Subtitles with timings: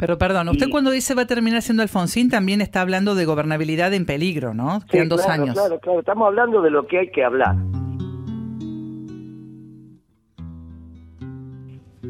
[0.00, 3.92] Pero perdón, usted cuando dice va a terminar siendo Alfonsín también está hablando de gobernabilidad
[3.92, 4.80] en peligro, ¿no?
[4.90, 5.52] Quedan dos años.
[5.52, 7.54] Claro, claro, estamos hablando de lo que hay que hablar.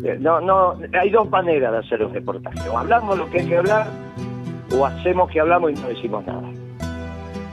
[0.04, 2.68] Eh, no, no, hay dos maneras de hacer un reportaje.
[2.68, 3.88] O hablamos lo que hay que hablar,
[4.72, 6.48] o hacemos que hablamos y no decimos nada.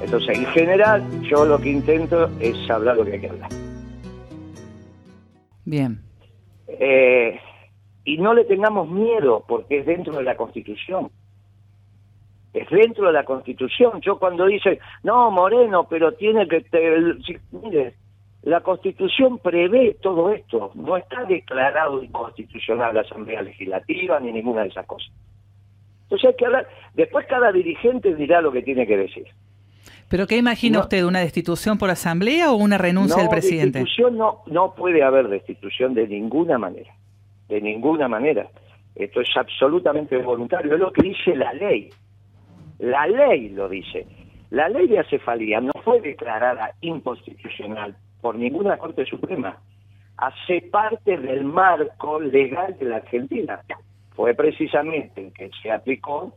[0.03, 3.49] Entonces, en general, yo lo que intento es hablar lo que hay que hablar.
[5.65, 5.99] Bien.
[6.67, 7.39] Eh,
[8.07, 11.11] y no le tengamos miedo, porque es dentro de la Constitución.
[12.53, 13.99] Es dentro de la Constitución.
[13.99, 16.63] Yo cuando dice, no, Moreno, pero tiene que...
[17.51, 17.95] mire,
[18.43, 20.71] la Constitución prevé todo esto.
[20.75, 25.11] No está declarado inconstitucional la Asamblea Legislativa ni ninguna de esas cosas.
[26.03, 26.69] Entonces hay que hablar.
[26.93, 29.25] Después cada dirigente dirá lo que tiene que decir.
[30.07, 31.03] ¿Pero qué imagina usted?
[31.03, 33.79] ¿Una destitución por asamblea o una renuncia del presidente?
[33.79, 36.93] Destitución no, no puede haber destitución de ninguna manera.
[37.47, 38.47] De ninguna manera.
[38.95, 40.73] Esto es absolutamente voluntario.
[40.73, 41.89] Es lo que dice la ley.
[42.79, 44.05] La ley lo dice.
[44.49, 49.57] La ley de acefalía no fue declarada inconstitucional por ninguna Corte Suprema.
[50.17, 53.61] Hace parte del marco legal de la Argentina.
[54.15, 56.33] Fue precisamente el que se aplicó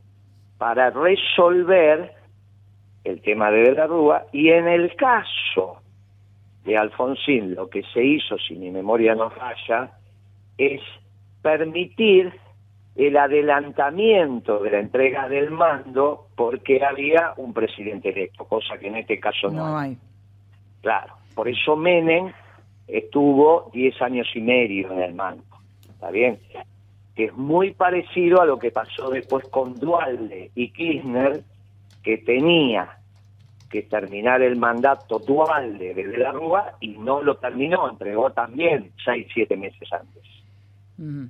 [0.59, 2.13] para resolver
[3.05, 5.79] el tema de la Rúa y en el caso
[6.65, 9.93] de Alfonsín lo que se hizo, si mi memoria no falla,
[10.61, 10.83] es
[11.41, 12.35] permitir
[12.95, 18.97] el adelantamiento de la entrega del mando porque había un presidente electo, cosa que en
[18.97, 19.97] este caso no, hay.
[20.83, 21.15] Claro.
[21.35, 22.31] Por eso Menem
[22.87, 25.45] estuvo 10 años y medio en el mando.
[25.89, 26.39] ¿Está bien?
[27.15, 31.41] Que es muy parecido a lo que pasó después con Dualde y Kirchner,
[32.03, 33.00] que tenía
[33.71, 39.29] que terminar el mandato Dualde de la Rúa y no lo terminó, entregó también 6,
[39.33, 40.23] 7 meses antes.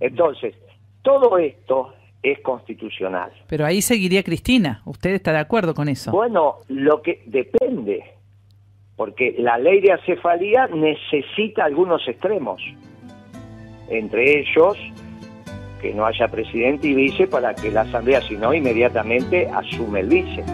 [0.00, 0.56] Entonces,
[1.02, 3.30] todo esto es constitucional.
[3.46, 4.83] Pero ahí seguiría Cristina.
[4.84, 6.11] ¿Usted está de acuerdo con eso?
[6.11, 8.05] Bueno, lo que depende
[8.96, 12.61] porque la ley de acefalía necesita algunos extremos,
[13.89, 14.77] entre ellos
[15.80, 20.08] que no haya presidente y vice para que la Asamblea, si no, inmediatamente asume el
[20.08, 20.45] vice.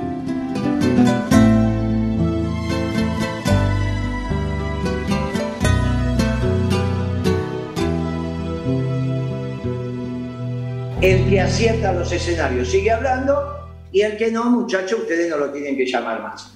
[11.00, 13.56] El que acierta los escenarios sigue hablando
[13.92, 16.44] y el que no, muchachos, ustedes no lo tienen que llamar más.